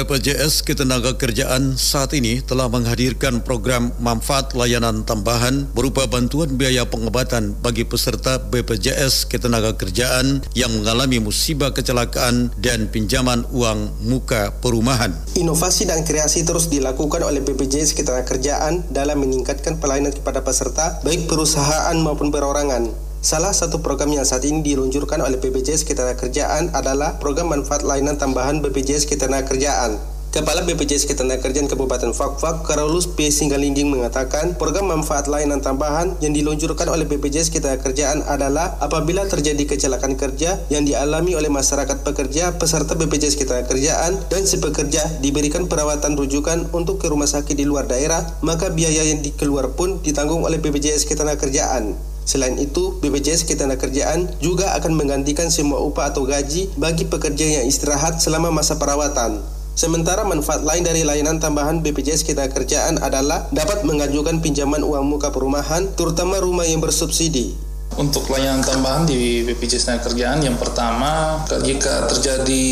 BPJS 0.00 0.64
Ketenagakerjaan 0.64 1.76
saat 1.76 2.16
ini 2.16 2.40
telah 2.40 2.72
menghadirkan 2.72 3.44
program 3.44 3.92
manfaat 4.00 4.56
layanan 4.56 5.04
tambahan 5.04 5.68
berupa 5.76 6.08
bantuan 6.08 6.56
biaya 6.56 6.88
pengobatan 6.88 7.52
bagi 7.60 7.84
peserta 7.84 8.40
BPJS 8.40 9.28
Ketenagakerjaan 9.28 10.40
yang 10.56 10.72
mengalami 10.72 11.20
musibah 11.20 11.76
kecelakaan 11.76 12.48
dan 12.56 12.88
pinjaman 12.88 13.44
uang 13.52 13.92
muka 14.08 14.56
perumahan. 14.64 15.12
Inovasi 15.36 15.84
dan 15.84 16.00
kreasi 16.00 16.48
terus 16.48 16.72
dilakukan 16.72 17.20
oleh 17.20 17.44
BPJS 17.44 17.92
Ketenagakerjaan 17.92 18.88
dalam 18.88 19.20
meningkatkan 19.20 19.76
pelayanan 19.84 20.16
kepada 20.16 20.40
peserta 20.40 20.96
baik 21.04 21.28
perusahaan 21.28 21.96
maupun 22.00 22.32
perorangan 22.32 23.09
Salah 23.20 23.52
satu 23.52 23.84
program 23.84 24.16
yang 24.16 24.24
saat 24.24 24.48
ini 24.48 24.64
diluncurkan 24.64 25.20
oleh 25.20 25.36
BPJS 25.36 25.84
Ketenagakerjaan 25.84 26.72
adalah 26.72 27.20
program 27.20 27.52
manfaat 27.52 27.84
layanan 27.84 28.16
tambahan 28.16 28.64
BPJS 28.64 29.04
Ketenagakerjaan. 29.12 30.00
Kepala 30.32 30.64
BPJS 30.64 31.04
Ketenagakerjaan 31.04 31.68
Kabupaten 31.68 32.16
Fakfak, 32.16 32.64
Karolus 32.64 33.12
P. 33.12 33.28
Singgalingging 33.28 33.92
mengatakan, 33.92 34.56
program 34.56 34.88
manfaat 34.88 35.28
layanan 35.28 35.60
tambahan 35.60 36.16
yang 36.24 36.32
diluncurkan 36.32 36.88
oleh 36.88 37.04
BPJS 37.04 37.52
Ketenagakerjaan 37.52 38.24
adalah 38.24 38.80
apabila 38.80 39.28
terjadi 39.28 39.68
kecelakaan 39.68 40.16
kerja 40.16 40.56
yang 40.72 40.88
dialami 40.88 41.36
oleh 41.36 41.52
masyarakat 41.52 42.00
pekerja 42.00 42.56
peserta 42.56 42.96
BPJS 42.96 43.36
Ketenagakerjaan 43.36 44.32
dan 44.32 44.48
si 44.48 44.64
pekerja 44.64 45.04
diberikan 45.20 45.68
perawatan 45.68 46.16
rujukan 46.16 46.72
untuk 46.72 46.96
ke 46.96 47.12
rumah 47.12 47.28
sakit 47.28 47.52
di 47.52 47.68
luar 47.68 47.84
daerah, 47.84 48.24
maka 48.40 48.72
biaya 48.72 49.04
yang 49.04 49.20
dikeluar 49.20 49.76
pun 49.76 50.00
ditanggung 50.00 50.40
oleh 50.40 50.56
BPJS 50.56 51.04
Ketenagakerjaan. 51.04 52.09
Selain 52.30 52.54
itu, 52.62 52.94
BPJS 53.02 53.42
Ketenagakerjaan 53.42 54.38
juga 54.38 54.78
akan 54.78 54.94
menggantikan 54.94 55.50
semua 55.50 55.82
upah 55.82 56.14
atau 56.14 56.22
gaji 56.22 56.70
bagi 56.78 57.02
pekerja 57.02 57.58
yang 57.58 57.66
istirahat 57.66 58.22
selama 58.22 58.54
masa 58.54 58.78
perawatan. 58.78 59.42
Sementara 59.74 60.22
manfaat 60.22 60.62
lain 60.62 60.86
dari 60.86 61.02
layanan 61.02 61.42
tambahan 61.42 61.82
BPJS 61.82 62.22
Ketenagakerjaan 62.30 63.02
adalah 63.02 63.50
dapat 63.50 63.82
mengajukan 63.82 64.38
pinjaman 64.38 64.86
uang 64.86 65.10
muka 65.10 65.34
perumahan, 65.34 65.90
terutama 65.98 66.38
rumah 66.38 66.70
yang 66.70 66.78
bersubsidi. 66.78 67.69
Untuk 67.98 68.30
layanan 68.30 68.62
tambahan 68.62 69.02
di 69.02 69.42
BPJS 69.42 69.98
Kerjaan 69.98 70.38
yang 70.38 70.54
pertama 70.54 71.42
jika 71.66 72.06
terjadi 72.06 72.62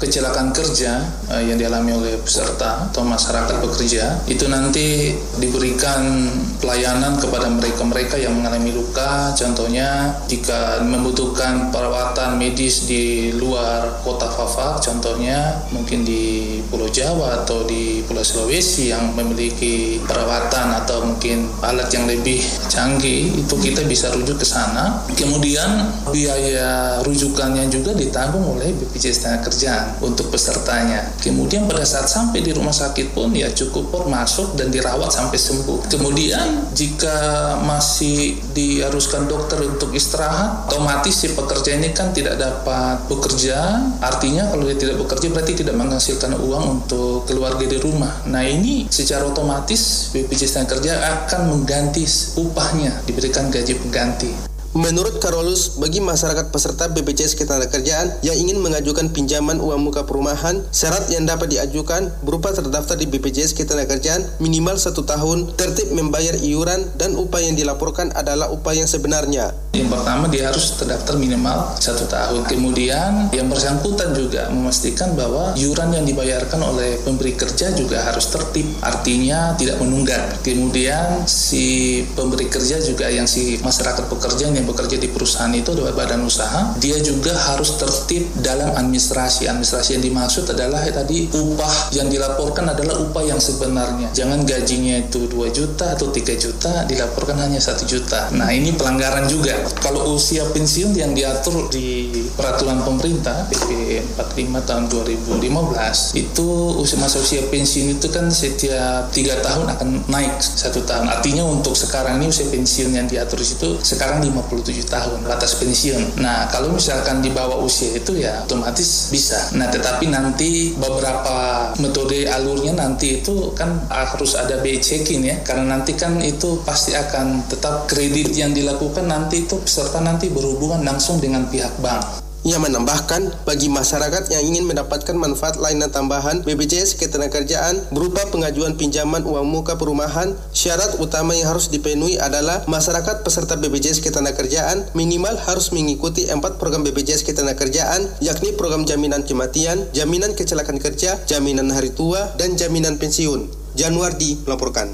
kecelakaan 0.00 0.56
kerja 0.56 1.04
eh, 1.28 1.44
yang 1.52 1.60
dialami 1.60 1.92
oleh 1.92 2.14
peserta 2.16 2.88
atau 2.88 3.04
masyarakat 3.04 3.60
pekerja 3.60 4.24
itu 4.24 4.48
nanti 4.48 5.12
diberikan 5.36 6.32
pelayanan 6.56 7.20
kepada 7.20 7.52
mereka-mereka 7.52 8.16
yang 8.16 8.32
mengalami 8.32 8.72
luka. 8.72 9.36
Contohnya 9.36 10.16
jika 10.24 10.80
membutuhkan 10.80 11.68
perawatan 11.68 12.40
medis 12.40 12.88
di 12.88 13.34
luar 13.36 14.00
kota 14.00 14.32
Fafak 14.32 14.80
contohnya 14.80 15.60
mungkin 15.68 16.06
di 16.06 16.58
Pulau 16.72 16.88
Jawa 16.88 17.44
atau 17.44 17.68
di 17.68 18.00
Pulau 18.08 18.24
Sulawesi 18.24 18.88
yang 18.88 19.12
memiliki 19.12 20.00
perawatan 20.08 20.72
atau 20.84 21.04
mungkin 21.04 21.44
alat 21.60 21.92
yang 21.92 22.08
lebih 22.08 22.40
canggih 22.72 23.28
itu 23.28 23.54
kita 23.60 23.84
bisa 23.84 24.08
rujuk 24.14 24.40
ke 24.40 24.46
sana 24.46 24.61
sana. 24.62 25.02
Kemudian 25.12 25.90
biaya 26.14 27.02
rujukannya 27.02 27.66
juga 27.66 27.92
ditanggung 27.98 28.58
oleh 28.58 28.70
BPJS 28.78 29.26
Tenaga 29.26 29.98
untuk 29.98 30.30
pesertanya. 30.30 31.02
Kemudian 31.18 31.66
pada 31.66 31.82
saat 31.82 32.06
sampai 32.06 32.40
di 32.46 32.54
rumah 32.54 32.74
sakit 32.74 33.10
pun 33.10 33.34
ya 33.34 33.50
cukup 33.50 33.90
por 33.90 34.04
masuk 34.06 34.54
dan 34.54 34.70
dirawat 34.70 35.10
sampai 35.10 35.38
sembuh. 35.38 35.90
Kemudian 35.90 36.70
jika 36.72 37.16
masih 37.62 38.38
diharuskan 38.54 39.26
dokter 39.26 39.58
untuk 39.66 39.90
istirahat, 39.92 40.70
otomatis 40.70 41.26
si 41.26 41.34
pekerja 41.34 41.78
ini 41.78 41.90
kan 41.90 42.14
tidak 42.14 42.38
dapat 42.38 43.06
bekerja. 43.10 43.58
Artinya 43.98 44.46
kalau 44.50 44.66
dia 44.68 44.78
tidak 44.78 45.02
bekerja 45.02 45.26
berarti 45.32 45.52
tidak 45.58 45.74
menghasilkan 45.74 46.38
uang 46.38 46.64
untuk 46.82 47.26
keluarga 47.26 47.64
di 47.66 47.78
rumah. 47.80 48.22
Nah 48.28 48.44
ini 48.44 48.86
secara 48.88 49.26
otomatis 49.26 50.12
BPJS 50.14 50.62
Tenaga 50.62 50.94
akan 51.24 51.40
mengganti 51.48 52.04
upahnya, 52.36 52.92
diberikan 53.08 53.48
gaji 53.48 53.74
pengganti. 53.80 54.51
Menurut 54.72 55.20
Karolus, 55.20 55.76
bagi 55.76 56.00
masyarakat 56.00 56.48
peserta 56.48 56.88
BPJS 56.88 57.36
Ketenagakerjaan 57.36 58.24
yang 58.24 58.32
ingin 58.40 58.56
mengajukan 58.56 59.12
pinjaman 59.12 59.60
uang 59.60 59.84
muka 59.84 60.08
perumahan, 60.08 60.64
syarat 60.72 61.12
yang 61.12 61.28
dapat 61.28 61.52
diajukan 61.52 62.08
berupa 62.24 62.56
terdaftar 62.56 62.96
di 62.96 63.04
BPJS 63.04 63.52
Ketenagakerjaan 63.52 64.40
minimal 64.40 64.80
satu 64.80 65.04
tahun, 65.04 65.52
tertib 65.60 65.92
membayar 65.92 66.40
iuran, 66.40 66.88
dan 66.96 67.20
upah 67.20 67.44
yang 67.44 67.52
dilaporkan 67.52 68.16
adalah 68.16 68.48
upah 68.48 68.72
yang 68.72 68.88
sebenarnya. 68.88 69.52
Yang 69.76 69.92
pertama 69.92 70.24
dia 70.32 70.48
harus 70.48 70.72
terdaftar 70.80 71.20
minimal 71.20 71.76
satu 71.76 72.08
tahun. 72.08 72.44
Kemudian 72.48 73.28
yang 73.28 73.52
bersangkutan 73.52 74.16
juga 74.16 74.48
memastikan 74.48 75.12
bahwa 75.12 75.52
iuran 75.52 75.96
yang 75.96 76.04
dibayarkan 76.08 76.60
oleh 76.64 76.96
pemberi 77.04 77.36
kerja 77.36 77.76
juga 77.76 78.08
harus 78.08 78.24
tertib, 78.32 78.68
artinya 78.80 79.52
tidak 79.60 79.76
menunggak. 79.84 80.40
Kemudian 80.40 81.28
si 81.28 82.00
pemberi 82.16 82.48
kerja 82.48 82.80
juga 82.80 83.12
yang 83.12 83.28
si 83.28 83.60
masyarakat 83.60 84.08
pekerja 84.08 84.48
yang 84.62 84.70
bekerja 84.70 84.96
di 85.02 85.10
perusahaan 85.10 85.50
itu 85.50 85.74
adalah 85.74 85.90
badan 85.98 86.22
usaha, 86.22 86.78
dia 86.78 87.02
juga 87.02 87.34
harus 87.34 87.74
tertib 87.74 88.30
dalam 88.38 88.70
administrasi. 88.78 89.50
Administrasi 89.50 89.98
yang 89.98 90.04
dimaksud 90.06 90.46
adalah 90.46 90.86
ya, 90.86 90.94
tadi 90.94 91.26
upah 91.26 91.90
yang 91.90 92.06
dilaporkan 92.06 92.70
adalah 92.70 93.02
upah 93.02 93.26
yang 93.26 93.42
sebenarnya. 93.42 94.14
Jangan 94.14 94.46
gajinya 94.46 95.02
itu 95.02 95.26
2 95.26 95.50
juta 95.50 95.98
atau 95.98 96.14
3 96.14 96.38
juta 96.38 96.86
dilaporkan 96.86 97.42
hanya 97.42 97.58
satu 97.58 97.82
juta. 97.82 98.30
Nah 98.30 98.54
ini 98.54 98.70
pelanggaran 98.78 99.26
juga 99.26 99.58
kalau 99.82 100.14
usia 100.14 100.46
pensiun 100.54 100.94
yang 100.94 101.10
diatur 101.16 101.66
di 101.72 102.12
peraturan 102.38 102.86
pemerintah 102.86 103.50
PP 103.50 103.98
45 104.14 104.68
tahun 104.68 104.84
2015 104.92 106.14
itu 106.14 106.48
usia 106.78 106.98
masa 107.00 107.18
usia 107.18 107.42
pensiun 107.48 107.98
itu 107.98 108.06
kan 108.12 108.30
setiap 108.30 109.10
tiga 109.10 109.40
tahun 109.42 109.74
akan 109.74 109.88
naik 110.06 110.38
satu 110.38 110.84
tahun. 110.86 111.08
Artinya 111.08 111.42
untuk 111.48 111.74
sekarang 111.74 112.22
ini 112.22 112.30
usia 112.30 112.46
pensiun 112.46 112.92
yang 112.94 113.06
diatur 113.08 113.40
itu 113.40 113.80
sekarang 113.80 114.20
57 114.60 114.92
tahun 114.92 115.18
batas 115.24 115.56
pensiun. 115.56 116.20
Nah 116.20 116.52
kalau 116.52 116.76
misalkan 116.76 117.24
di 117.24 117.32
bawah 117.32 117.56
usia 117.64 117.96
itu 117.96 118.20
ya 118.20 118.44
otomatis 118.44 119.08
bisa. 119.08 119.40
Nah 119.56 119.72
tetapi 119.72 120.12
nanti 120.12 120.76
beberapa 120.76 121.72
metode 121.80 122.28
alurnya 122.28 122.76
nanti 122.76 123.24
itu 123.24 123.56
kan 123.56 123.88
harus 123.88 124.36
ada 124.36 124.60
BI 124.60 124.76
checking 124.76 125.24
ya 125.24 125.40
karena 125.40 125.72
nanti 125.72 125.96
kan 125.96 126.20
itu 126.20 126.60
pasti 126.62 126.92
akan 126.92 127.48
tetap 127.48 127.88
kredit 127.88 128.36
yang 128.36 128.52
dilakukan 128.52 129.08
nanti 129.08 129.48
itu 129.48 129.56
peserta 129.64 130.04
nanti 130.04 130.28
berhubungan 130.28 130.84
langsung 130.84 131.16
dengan 131.16 131.48
pihak 131.48 131.80
bank. 131.80 132.22
Ia 132.42 132.58
menambahkan, 132.58 133.46
bagi 133.46 133.70
masyarakat 133.70 134.26
yang 134.34 134.42
ingin 134.42 134.66
mendapatkan 134.66 135.14
manfaat 135.14 135.62
layanan 135.62 135.94
tambahan 135.94 136.42
BPJS 136.42 136.98
Ketenagakerjaan 136.98 137.94
berupa 137.94 138.26
pengajuan 138.34 138.74
pinjaman 138.74 139.22
uang 139.22 139.46
muka 139.46 139.78
perumahan, 139.78 140.34
syarat 140.50 140.98
utama 140.98 141.38
yang 141.38 141.54
harus 141.54 141.70
dipenuhi 141.70 142.18
adalah 142.18 142.66
masyarakat 142.66 143.22
peserta 143.22 143.54
BPJS 143.62 144.02
Ketenagakerjaan 144.02 144.90
minimal 144.98 145.38
harus 145.38 145.70
mengikuti 145.70 146.26
empat 146.26 146.58
program 146.58 146.82
BPJS 146.82 147.22
Ketenagakerjaan, 147.22 148.10
yakni 148.18 148.50
program 148.58 148.82
jaminan 148.90 149.22
kematian, 149.22 149.86
jaminan 149.94 150.34
kecelakaan 150.34 150.82
kerja, 150.82 151.22
jaminan 151.30 151.70
hari 151.70 151.94
tua, 151.94 152.34
dan 152.42 152.58
jaminan 152.58 152.98
pensiun. 152.98 153.46
Januardi 153.78 154.42
melaporkan. 154.42 154.90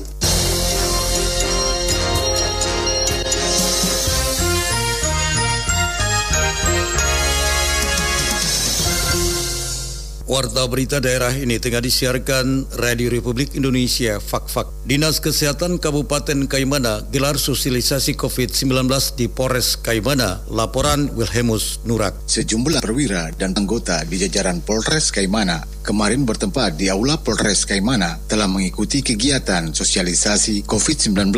Warta 10.29 10.69
berita 10.69 11.01
daerah 11.01 11.33
ini 11.33 11.57
tengah 11.57 11.81
disiarkan 11.81 12.69
Radio 12.77 13.09
Republik 13.09 13.57
Indonesia 13.57 14.21
Fak-Fak. 14.21 14.85
Dinas 14.85 15.25
Kesehatan 15.25 15.81
Kabupaten 15.81 16.45
Kaimana 16.45 17.01
gelar 17.09 17.41
sosialisasi 17.41 18.13
COVID-19 18.13 18.93
di 19.17 19.25
Polres 19.33 19.81
Kaimana. 19.81 20.45
Laporan 20.53 21.09
Wilhelmus 21.17 21.81
Nurak. 21.89 22.13
Sejumlah 22.29 22.85
perwira 22.85 23.33
dan 23.41 23.57
anggota 23.57 24.05
di 24.05 24.21
jajaran 24.21 24.61
Polres 24.61 25.09
Kaimana 25.17 25.65
kemarin 25.89 26.29
bertempat 26.29 26.77
di 26.77 26.93
Aula 26.93 27.17
Polres 27.17 27.65
Kaimana 27.65 28.21
telah 28.29 28.45
mengikuti 28.45 29.01
kegiatan 29.01 29.73
sosialisasi 29.73 30.69
COVID-19 30.69 31.33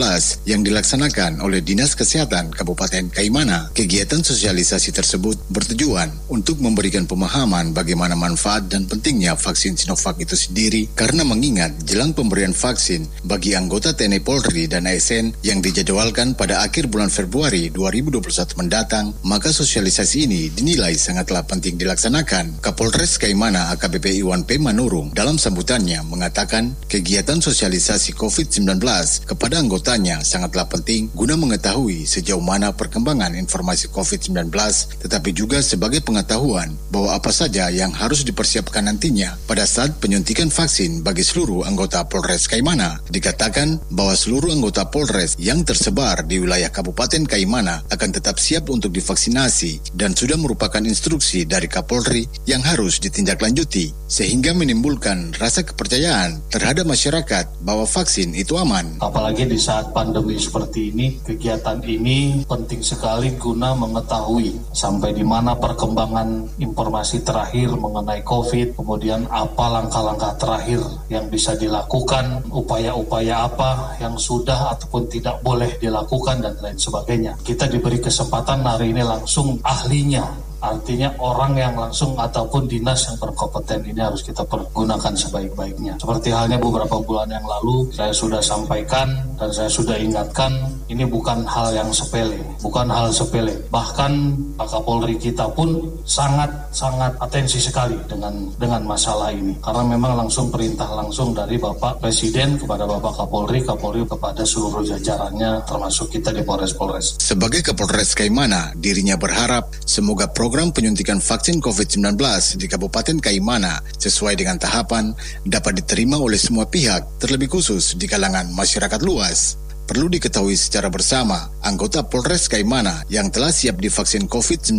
yang 0.50 0.66
dilaksanakan 0.66 1.38
oleh 1.38 1.62
Dinas 1.62 1.94
Kesehatan 1.94 2.50
Kabupaten 2.50 3.14
Kaimana. 3.14 3.70
Kegiatan 3.70 4.26
sosialisasi 4.26 4.90
tersebut 4.90 5.38
bertujuan 5.54 6.10
untuk 6.26 6.58
memberikan 6.58 7.06
pemahaman 7.06 7.70
bagaimana 7.70 8.18
manfaat 8.18 8.66
dan 8.66 8.79
pentingnya 8.86 9.36
vaksin 9.36 9.76
Sinovac 9.76 10.16
itu 10.22 10.38
sendiri 10.38 10.86
karena 10.94 11.26
mengingat 11.26 11.74
jelang 11.84 12.14
pemberian 12.14 12.54
vaksin 12.54 13.04
bagi 13.26 13.58
anggota 13.58 13.92
TNI 13.92 14.22
Polri 14.22 14.70
dan 14.70 14.86
ASN 14.86 15.34
yang 15.44 15.58
dijadwalkan 15.58 16.38
pada 16.38 16.62
akhir 16.64 16.88
bulan 16.88 17.10
Februari 17.10 17.68
2021 17.74 18.56
mendatang, 18.56 19.12
maka 19.26 19.50
sosialisasi 19.50 20.30
ini 20.30 20.48
dinilai 20.48 20.94
sangatlah 20.94 21.44
penting 21.44 21.76
dilaksanakan. 21.76 22.62
Kapolres 22.62 23.18
Kaimana 23.20 23.74
AKBP 23.74 24.22
Iwan 24.22 24.46
P. 24.46 24.56
Manurung 24.56 25.10
dalam 25.12 25.36
sambutannya 25.36 26.00
mengatakan 26.06 26.72
kegiatan 26.86 27.42
sosialisasi 27.42 28.14
COVID-19 28.14 28.80
kepada 29.26 29.58
anggotanya 29.58 30.22
sangatlah 30.22 30.70
penting 30.70 31.10
guna 31.12 31.34
mengetahui 31.34 32.06
sejauh 32.06 32.40
mana 32.40 32.70
perkembangan 32.70 33.34
informasi 33.34 33.90
COVID-19 33.90 34.54
tetapi 35.02 35.30
juga 35.34 35.58
sebagai 35.60 35.98
pengetahuan 36.00 36.78
bahwa 36.94 37.18
apa 37.18 37.34
saja 37.34 37.66
yang 37.74 37.90
harus 37.90 38.22
dipersiapkan 38.22 38.69
diterapkan 38.70 38.86
nantinya 38.86 39.34
pada 39.50 39.66
saat 39.66 39.98
penyuntikan 39.98 40.46
vaksin 40.46 41.02
bagi 41.02 41.26
seluruh 41.26 41.66
anggota 41.66 42.06
Polres 42.06 42.46
Kaimana. 42.46 43.02
Dikatakan 43.10 43.82
bahwa 43.90 44.14
seluruh 44.14 44.54
anggota 44.54 44.86
Polres 44.86 45.34
yang 45.42 45.66
tersebar 45.66 46.22
di 46.22 46.38
wilayah 46.38 46.70
Kabupaten 46.70 47.26
Kaimana 47.26 47.82
akan 47.90 48.10
tetap 48.14 48.38
siap 48.38 48.70
untuk 48.70 48.94
divaksinasi 48.94 49.98
dan 49.98 50.14
sudah 50.14 50.38
merupakan 50.38 50.78
instruksi 50.86 51.50
dari 51.50 51.66
Kapolri 51.66 52.30
yang 52.46 52.62
harus 52.62 53.02
ditindaklanjuti 53.02 53.90
sehingga 54.06 54.54
menimbulkan 54.54 55.34
rasa 55.34 55.66
kepercayaan 55.66 56.38
terhadap 56.54 56.86
masyarakat 56.86 57.50
bahwa 57.66 57.90
vaksin 57.90 58.38
itu 58.38 58.54
aman. 58.54 59.02
Apalagi 59.02 59.50
di 59.50 59.58
saat 59.58 59.90
pandemi 59.90 60.38
seperti 60.38 60.94
ini, 60.94 61.18
kegiatan 61.26 61.82
ini 61.82 62.46
penting 62.46 62.86
sekali 62.86 63.34
guna 63.34 63.74
mengetahui 63.74 64.70
sampai 64.70 65.10
di 65.10 65.26
mana 65.26 65.58
perkembangan 65.58 66.54
informasi 66.62 67.26
terakhir 67.26 67.74
mengenai 67.74 68.22
COVID, 68.22 68.59
kemudian 68.68 69.24
apa 69.32 69.64
langkah-langkah 69.80 70.36
terakhir 70.36 70.80
yang 71.08 71.30
bisa 71.32 71.56
dilakukan, 71.56 72.44
upaya-upaya 72.52 73.48
apa 73.48 73.96
yang 74.02 74.18
sudah 74.20 74.76
ataupun 74.76 75.08
tidak 75.08 75.40
boleh 75.40 75.80
dilakukan 75.80 76.44
dan 76.44 76.54
lain 76.60 76.76
sebagainya. 76.76 77.38
Kita 77.40 77.64
diberi 77.70 78.02
kesempatan 78.02 78.60
hari 78.60 78.92
ini 78.92 79.00
langsung 79.00 79.56
ahlinya 79.64 80.49
Artinya 80.60 81.08
orang 81.16 81.56
yang 81.56 81.74
langsung 81.74 82.12
ataupun 82.14 82.68
dinas 82.68 83.08
yang 83.08 83.16
berkompeten 83.16 83.80
ini 83.88 84.00
harus 84.00 84.20
kita 84.20 84.44
pergunakan 84.44 85.16
sebaik-baiknya. 85.16 85.96
Seperti 85.96 86.28
halnya 86.30 86.60
beberapa 86.60 87.00
bulan 87.00 87.32
yang 87.32 87.44
lalu 87.44 87.88
saya 87.90 88.12
sudah 88.12 88.44
sampaikan 88.44 89.08
dan 89.40 89.50
saya 89.50 89.72
sudah 89.72 89.96
ingatkan 89.96 90.52
ini 90.92 91.08
bukan 91.08 91.42
hal 91.48 91.72
yang 91.72 91.88
sepele, 91.90 92.36
bukan 92.60 92.86
hal 92.92 93.08
sepele. 93.08 93.56
Bahkan 93.72 94.12
Pak 94.60 94.68
Kapolri 94.68 95.16
kita 95.16 95.48
pun 95.56 95.80
sangat-sangat 96.04 97.16
atensi 97.16 97.56
sekali 97.56 97.96
dengan 98.04 98.52
dengan 98.60 98.84
masalah 98.84 99.32
ini 99.32 99.56
karena 99.64 99.82
memang 99.96 100.12
langsung 100.26 100.52
perintah 100.52 100.92
langsung 100.92 101.32
dari 101.32 101.56
Bapak 101.56 102.04
Presiden 102.04 102.60
kepada 102.60 102.84
Bapak 102.84 103.16
Kapolri, 103.24 103.64
Kapolri 103.64 104.04
kepada 104.04 104.44
seluruh 104.44 104.84
jajarannya 104.84 105.64
termasuk 105.64 106.12
kita 106.12 106.36
di 106.36 106.44
Polres-Polres. 106.44 107.16
Sebagai 107.16 107.64
Kapolres 107.64 108.12
Kaimana, 108.12 108.76
dirinya 108.76 109.16
berharap 109.16 109.72
semoga 109.88 110.28
program 110.28 110.49
program 110.50 110.74
penyuntikan 110.74 111.22
vaksin 111.22 111.62
COVID-19 111.62 112.18
di 112.58 112.66
Kabupaten 112.66 113.22
Kaimana 113.22 113.78
sesuai 114.02 114.34
dengan 114.34 114.58
tahapan 114.58 115.14
dapat 115.46 115.78
diterima 115.78 116.18
oleh 116.18 116.42
semua 116.42 116.66
pihak, 116.66 117.22
terlebih 117.22 117.46
khusus 117.46 117.94
di 117.94 118.10
kalangan 118.10 118.50
masyarakat 118.50 118.98
luas. 119.06 119.54
Perlu 119.86 120.10
diketahui 120.10 120.58
secara 120.58 120.90
bersama, 120.90 121.54
anggota 121.62 122.02
Polres 122.02 122.50
Kaimana 122.50 123.06
yang 123.06 123.30
telah 123.30 123.54
siap 123.54 123.78
divaksin 123.78 124.26
COVID-19 124.26 124.74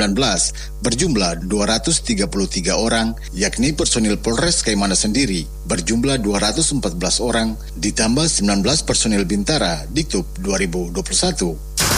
berjumlah 0.83 1.47
233 1.47 2.27
orang, 2.75 3.15
yakni 3.31 3.71
personil 3.71 4.19
Polres 4.19 4.67
Kaimana 4.67 4.91
sendiri 4.91 5.47
berjumlah 5.71 6.19
214 6.19 6.99
orang, 7.23 7.55
ditambah 7.79 8.27
19 8.27 8.59
personil 8.83 9.23
Bintara 9.23 9.87
di 9.87 10.03
TUP 10.03 10.27
2021. 10.43 11.90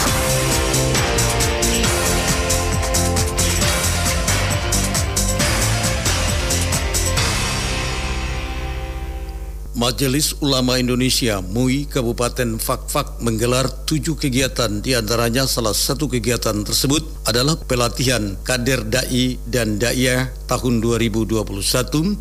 Majelis 9.74 10.38
Ulama 10.38 10.78
Indonesia 10.78 11.42
MUI 11.42 11.90
Kabupaten 11.90 12.62
Fakfak 12.62 13.18
menggelar 13.18 13.66
tujuh 13.90 14.14
kegiatan 14.14 14.70
di 14.78 14.94
antaranya 14.94 15.50
salah 15.50 15.74
satu 15.74 16.06
kegiatan 16.06 16.62
tersebut 16.62 17.02
adalah 17.26 17.58
pelatihan 17.58 18.38
kader 18.46 18.86
dai 18.86 19.34
dan 19.50 19.82
daiyah 19.82 20.30
tahun 20.46 20.78
2021 20.78 21.42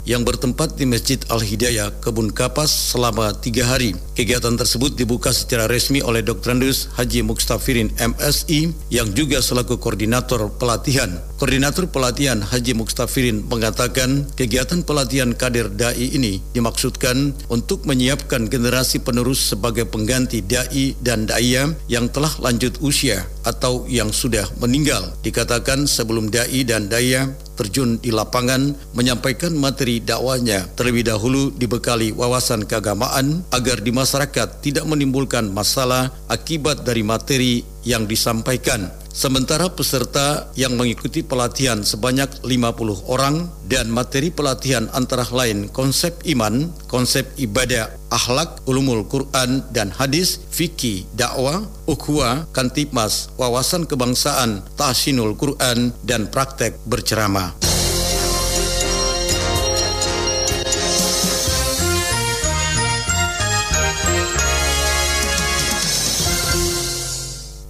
yang 0.10 0.26
bertempat 0.26 0.82
di 0.82 0.90
Masjid 0.90 1.22
Al-Hidayah 1.30 2.02
Kebun 2.02 2.34
Kapas 2.34 2.74
selama 2.96 3.30
tiga 3.38 3.70
hari. 3.70 3.94
Kegiatan 4.18 4.58
tersebut 4.58 4.98
dibuka 4.98 5.30
secara 5.30 5.70
resmi 5.70 6.02
oleh 6.02 6.26
Dr. 6.26 6.58
Andus 6.58 6.90
Haji 6.98 7.22
Mukstafirin 7.22 7.94
MSI 8.02 8.74
yang 8.90 9.14
juga 9.14 9.46
selaku 9.46 9.78
koordinator 9.78 10.50
pelatihan. 10.58 11.22
Koordinator 11.38 11.86
pelatihan 11.86 12.42
Haji 12.42 12.74
Mukstafirin 12.74 13.46
mengatakan 13.46 14.26
kegiatan 14.34 14.82
pelatihan 14.82 15.36
kader 15.38 15.70
dai 15.70 16.10
ini 16.18 16.40
dimaksudkan 16.56 17.36
untuk 17.52 17.84
menyiapkan 17.84 18.48
generasi 18.48 19.02
penerus 19.04 19.52
sebagai 19.52 19.88
pengganti 19.88 20.44
dai 20.44 20.96
dan 21.04 21.28
daya 21.28 21.72
yang 21.92 22.08
telah 22.12 22.32
lanjut 22.40 22.80
usia 22.80 23.28
atau 23.44 23.84
yang 23.92 24.12
sudah 24.12 24.48
meninggal. 24.60 25.12
Dikatakan 25.24 25.88
sebelum 25.88 26.32
dai 26.32 26.64
dan 26.64 26.88
daya 26.88 27.28
terjun 27.54 28.02
di 28.02 28.10
lapangan 28.10 28.74
menyampaikan 28.98 29.54
materi 29.54 30.02
dakwanya 30.02 30.66
terlebih 30.74 31.06
dahulu 31.06 31.54
dibekali 31.54 32.10
wawasan 32.16 32.66
keagamaan 32.66 33.46
agar 33.54 33.80
di 33.80 33.94
masyarakat 33.94 34.64
tidak 34.66 34.86
menimbulkan 34.90 35.54
masalah 35.54 36.10
akibat 36.32 36.82
dari 36.82 37.06
materi 37.06 37.62
yang 37.86 38.10
disampaikan. 38.10 39.03
Sementara 39.14 39.70
peserta 39.70 40.50
yang 40.58 40.74
mengikuti 40.74 41.22
pelatihan 41.22 41.86
sebanyak 41.86 42.42
50 42.42 43.06
orang 43.06 43.46
dan 43.70 43.94
materi 43.94 44.34
pelatihan 44.34 44.90
antara 44.90 45.22
lain 45.30 45.70
konsep 45.70 46.18
iman, 46.34 46.74
konsep 46.90 47.30
ibadah, 47.38 47.94
akhlak, 48.10 48.66
ulumul 48.66 49.06
Quran 49.06 49.62
dan 49.70 49.94
hadis, 49.94 50.42
fikih, 50.50 51.06
dakwah, 51.14 51.62
ukhuwah, 51.86 52.50
kantipmas, 52.58 53.30
wawasan 53.38 53.86
kebangsaan, 53.86 54.66
tahsinul 54.82 55.38
Quran 55.38 55.94
dan 56.02 56.26
praktek 56.34 56.82
berceramah. 56.90 57.73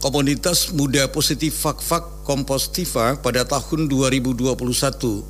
Komunitas 0.04 0.76
Muda 0.76 1.08
Positif 1.08 1.64
Fak-Fak 1.64 2.28
Kompostiva 2.28 3.20
pada 3.20 3.44
tahun 3.44 3.92
2021 3.92 4.56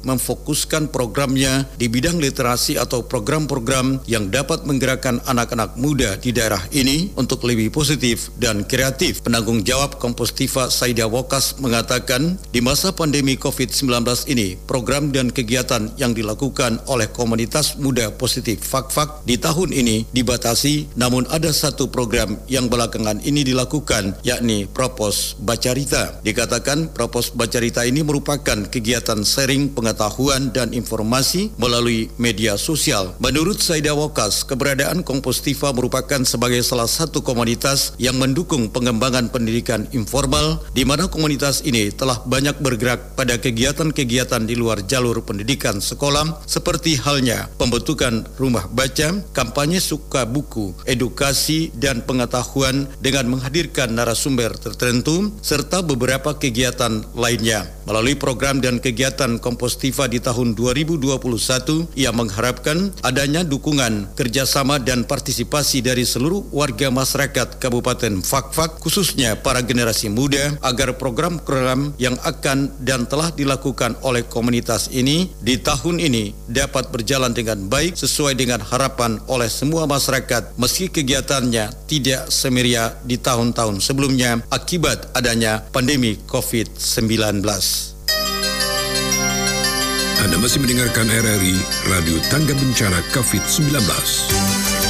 memfokuskan 0.06 0.94
programnya 0.94 1.66
di 1.78 1.90
bidang 1.90 2.22
literasi 2.22 2.78
atau 2.78 3.02
program-program 3.02 4.06
yang 4.06 4.30
dapat 4.30 4.62
menggerakkan 4.66 5.18
anak-anak 5.26 5.74
muda 5.78 6.18
di 6.22 6.30
daerah 6.30 6.62
ini 6.70 7.10
untuk 7.18 7.42
lebih 7.50 7.74
positif 7.74 8.30
dan 8.38 8.62
kreatif. 8.62 9.26
Penanggung 9.26 9.66
jawab 9.66 9.98
Kompostiva 9.98 10.70
Saida 10.70 11.10
Wokas 11.10 11.58
mengatakan 11.58 12.38
di 12.54 12.62
masa 12.62 12.94
pandemi 12.94 13.42
COVID-19 13.42 13.90
ini 14.30 14.58
program 14.70 15.10
dan 15.10 15.34
kegiatan 15.34 15.90
yang 15.98 16.14
dilakukan 16.14 16.78
oleh 16.86 17.10
komunitas 17.10 17.78
muda 17.82 18.14
positif 18.14 18.62
Fak-Fak 18.62 19.26
di 19.26 19.42
tahun 19.42 19.74
ini 19.74 20.14
dibatasi 20.14 20.94
namun 20.94 21.26
ada 21.34 21.50
satu 21.50 21.90
program 21.90 22.38
yang 22.46 22.70
belakangan 22.70 23.18
ini 23.26 23.42
dilakukan 23.42 24.14
yakni 24.22 24.63
Propos 24.72 25.36
Bacarita. 25.42 26.24
Dikatakan 26.24 26.96
Propos 26.96 27.36
Bacarita 27.36 27.84
ini 27.84 28.06
merupakan 28.06 28.68
kegiatan 28.70 29.26
sharing 29.26 29.76
pengetahuan 29.76 30.56
dan 30.56 30.72
informasi 30.72 31.52
melalui 31.60 32.08
media 32.16 32.56
sosial. 32.56 33.18
Menurut 33.20 33.60
Saida 33.60 33.92
Wokas, 33.98 34.48
keberadaan 34.48 35.04
Kompostiva 35.04 35.76
merupakan 35.76 36.24
sebagai 36.24 36.64
salah 36.64 36.88
satu 36.88 37.26
komunitas 37.26 37.98
yang 38.00 38.16
mendukung 38.22 38.72
pengembangan 38.72 39.28
pendidikan 39.34 39.90
informal 39.92 40.64
di 40.72 40.88
mana 40.88 41.12
komunitas 41.12 41.66
ini 41.68 41.92
telah 41.92 42.22
banyak 42.24 42.62
bergerak 42.64 43.18
pada 43.20 43.36
kegiatan-kegiatan 43.42 44.46
di 44.48 44.56
luar 44.56 44.86
jalur 44.88 45.20
pendidikan 45.26 45.82
sekolah 45.82 46.46
seperti 46.48 46.96
halnya 47.02 47.50
pembentukan 47.58 48.24
rumah 48.38 48.70
baca, 48.70 49.20
kampanye 49.34 49.82
suka 49.82 50.24
buku, 50.30 50.72
edukasi 50.86 51.74
dan 51.76 52.06
pengetahuan 52.06 52.86
dengan 53.02 53.34
menghadirkan 53.34 53.92
narasumber 53.98 54.53
tertentu 54.58 55.34
serta 55.42 55.82
beberapa 55.82 56.36
kegiatan 56.38 57.04
lainnya. 57.18 57.66
Melalui 57.84 58.16
program 58.16 58.64
dan 58.64 58.80
kegiatan 58.80 59.36
Kompostiva 59.44 60.08
di 60.08 60.24
tahun 60.24 60.56
2021, 60.56 61.92
ia 62.00 62.16
mengharapkan 62.16 62.96
adanya 63.04 63.44
dukungan, 63.44 64.16
kerjasama 64.16 64.80
dan 64.80 65.04
partisipasi 65.04 65.84
dari 65.84 66.08
seluruh 66.08 66.48
warga 66.56 66.88
masyarakat 66.88 67.60
Kabupaten 67.60 68.24
Fakfak, 68.24 68.80
khususnya 68.80 69.36
para 69.36 69.60
generasi 69.60 70.08
muda, 70.08 70.56
agar 70.64 70.96
program-program 70.96 71.92
yang 72.00 72.16
akan 72.24 72.72
dan 72.80 73.04
telah 73.04 73.36
dilakukan 73.36 74.00
oleh 74.04 74.24
komunitas 74.24 74.88
ini 74.96 75.32
di 75.44 75.60
tahun 75.60 76.00
ini 76.00 76.36
dapat 76.48 76.92
berjalan 76.92 77.32
dengan 77.32 77.68
baik 77.68 77.96
sesuai 78.00 78.36
dengan 78.36 78.60
harapan 78.64 79.20
oleh 79.28 79.48
semua 79.48 79.88
masyarakat 79.88 80.56
meski 80.60 80.92
kegiatannya 80.92 81.72
tidak 81.88 82.28
semeria 82.30 82.96
di 83.08 83.16
tahun-tahun 83.16 83.80
sebelumnya 83.80 84.43
akibat 84.50 85.14
adanya 85.14 85.62
pandemi 85.72 86.18
COVID. 86.28 86.64
COVID-19. 86.64 87.44
Anda 90.24 90.38
masih 90.40 90.64
mendengarkan 90.64 91.08
RRI 91.12 91.56
Radio 91.92 92.18
Tangga 92.32 92.56
Bencana 92.56 93.00
COVID-19. 93.12 94.83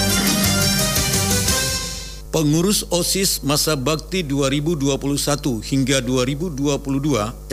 Pengurus 2.34 2.82
OSIS 2.90 3.46
Masa 3.46 3.78
Bakti 3.78 4.26
2021 4.26 4.90
hingga 5.70 6.02
2022 6.02 6.74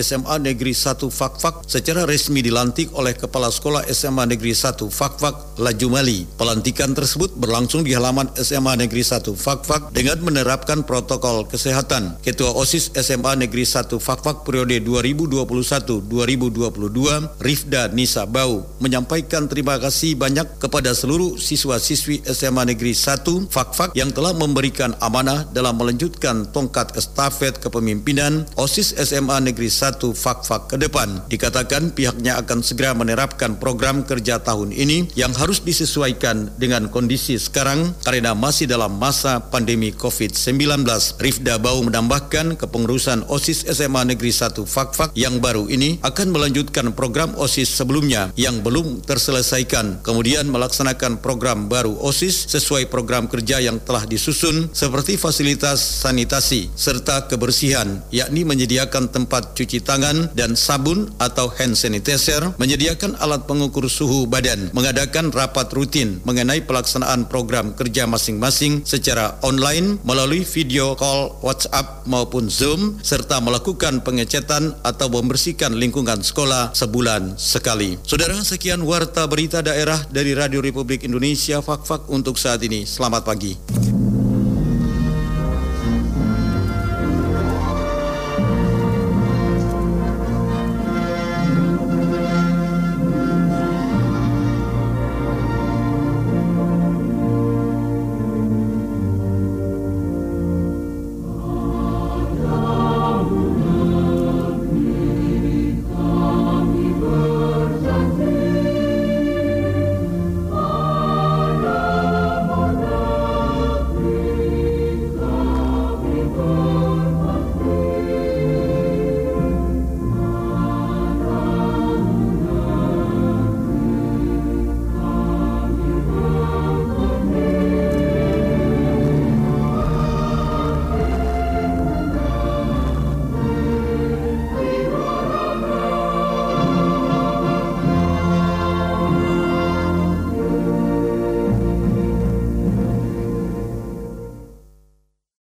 SMA 0.01 0.37
Negeri 0.41 0.73
1 0.73 1.05
Fakfak 1.13 1.69
secara 1.69 2.09
resmi 2.09 2.41
dilantik 2.41 2.89
oleh 2.97 3.13
Kepala 3.13 3.53
Sekolah 3.53 3.85
SMA 3.93 4.25
Negeri 4.25 4.57
1 4.57 4.81
Fakfak 4.89 5.61
Lajumali. 5.61 6.25
Pelantikan 6.41 6.97
tersebut 6.97 7.29
berlangsung 7.37 7.85
di 7.85 7.93
halaman 7.93 8.33
SMA 8.41 8.81
Negeri 8.81 9.05
1 9.05 9.29
Fakfak 9.37 9.93
dengan 9.93 10.17
menerapkan 10.25 10.81
protokol 10.81 11.45
kesehatan. 11.45 12.17
Ketua 12.25 12.57
OSIS 12.57 12.97
SMA 12.97 13.37
Negeri 13.37 13.69
1 13.69 13.85
Fakfak 14.01 14.49
periode 14.49 14.81
2021-2022 14.81 17.37
Rifda 17.37 17.93
Nisa 17.93 18.25
Bau 18.25 18.65
menyampaikan 18.81 19.45
terima 19.45 19.77
kasih 19.77 20.17
banyak 20.17 20.57
kepada 20.57 20.97
seluruh 20.97 21.37
siswa-siswi 21.37 22.25
SMA 22.33 22.73
Negeri 22.73 22.97
1 22.97 23.29
Fakfak 23.53 23.93
yang 23.93 24.09
telah 24.09 24.33
memberi 24.33 24.70
memberikan 24.71 24.95
amanah 25.03 25.51
dalam 25.51 25.75
melanjutkan 25.83 26.47
tongkat 26.55 26.95
estafet 26.95 27.59
kepemimpinan 27.59 28.47
OSIS 28.55 28.95
SMA 29.03 29.43
Negeri 29.43 29.67
1 29.67 29.99
Fakfak 30.15 30.71
ke 30.71 30.77
depan. 30.79 31.27
Dikatakan 31.27 31.91
pihaknya 31.91 32.39
akan 32.39 32.63
segera 32.63 32.95
menerapkan 32.95 33.59
program 33.59 34.07
kerja 34.07 34.39
tahun 34.39 34.71
ini 34.71 35.11
yang 35.19 35.35
harus 35.35 35.59
disesuaikan 35.59 36.55
dengan 36.55 36.87
kondisi 36.87 37.35
sekarang 37.35 37.99
karena 38.07 38.31
masih 38.31 38.71
dalam 38.71 38.95
masa 38.95 39.43
pandemi 39.43 39.91
COVID-19. 39.91 40.87
Rifda 41.19 41.59
Bau 41.59 41.83
menambahkan 41.83 42.55
kepengurusan 42.55 43.27
OSIS 43.27 43.67
SMA 43.75 44.07
Negeri 44.07 44.31
1 44.31 44.55
Fakfak 44.71 45.19
yang 45.19 45.43
baru 45.43 45.67
ini 45.67 45.99
akan 46.07 46.31
melanjutkan 46.31 46.95
program 46.95 47.35
OSIS 47.35 47.75
sebelumnya 47.75 48.31
yang 48.39 48.63
belum 48.63 49.03
terselesaikan, 49.03 50.07
kemudian 50.07 50.47
melaksanakan 50.47 51.19
program 51.19 51.67
baru 51.67 51.99
OSIS 51.99 52.47
sesuai 52.55 52.87
program 52.87 53.27
kerja 53.27 53.59
yang 53.59 53.83
telah 53.83 54.07
disusun 54.07 54.60
seperti 54.77 55.17
fasilitas 55.17 55.81
sanitasi 56.05 56.69
serta 56.77 57.25
kebersihan, 57.31 58.05
yakni 58.13 58.45
menyediakan 58.45 59.09
tempat 59.09 59.57
cuci 59.57 59.81
tangan 59.81 60.29
dan 60.37 60.59
sabun 60.59 61.09
atau 61.17 61.49
hand 61.57 61.79
sanitizer, 61.79 62.53
menyediakan 62.61 63.17
alat 63.23 63.49
pengukur 63.49 63.89
suhu 63.89 64.29
badan, 64.29 64.69
mengadakan 64.77 65.33
rapat 65.33 65.73
rutin 65.73 66.21
mengenai 66.29 66.61
pelaksanaan 66.67 67.31
program 67.31 67.73
kerja 67.73 68.05
masing-masing 68.05 68.85
secara 68.85 69.41
online 69.41 69.97
melalui 70.03 70.45
video 70.45 70.99
call 70.99 71.39
WhatsApp 71.41 72.05
maupun 72.05 72.51
Zoom, 72.51 72.99
serta 73.01 73.39
melakukan 73.39 74.03
pengecetan 74.03 74.77
atau 74.83 75.07
membersihkan 75.09 75.77
lingkungan 75.77 76.21
sekolah 76.21 76.75
sebulan 76.75 77.39
sekali. 77.39 77.97
Saudara, 78.03 78.37
sekian 78.43 78.83
warta 78.83 79.25
berita 79.31 79.63
daerah 79.63 80.03
dari 80.11 80.35
Radio 80.35 80.59
Republik 80.59 81.07
Indonesia 81.07 81.63
Fak-Fak 81.63 82.11
untuk 82.11 82.37
saat 82.41 82.61
ini. 82.67 82.83
Selamat 82.89 83.23
pagi. 83.23 84.00